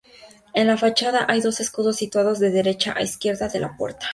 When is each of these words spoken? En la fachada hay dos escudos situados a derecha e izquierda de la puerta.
En 0.55 0.65
la 0.65 0.77
fachada 0.77 1.27
hay 1.29 1.41
dos 1.41 1.59
escudos 1.59 1.97
situados 1.97 2.39
a 2.41 2.49
derecha 2.49 2.95
e 2.97 3.03
izquierda 3.03 3.47
de 3.49 3.59
la 3.59 3.77
puerta. 3.77 4.09